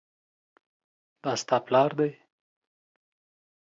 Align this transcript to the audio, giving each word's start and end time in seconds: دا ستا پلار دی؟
دا 1.21 1.31
ستا 1.41 1.57
پلار 1.65 1.91
دی؟ 1.99 2.11